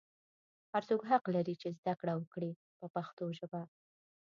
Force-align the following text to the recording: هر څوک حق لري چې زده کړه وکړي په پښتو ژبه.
هر 0.73 0.83
څوک 0.89 1.01
حق 1.11 1.23
لري 1.35 1.55
چې 1.61 1.67
زده 1.79 1.93
کړه 1.99 2.13
وکړي 2.17 2.51
په 2.79 2.85
پښتو 2.95 3.25
ژبه. 3.37 3.61